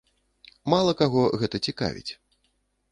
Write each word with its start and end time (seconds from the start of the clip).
Мала 0.75 0.95
каго 1.03 1.21
гэта 1.43 1.57
цікавіць. 1.71 2.11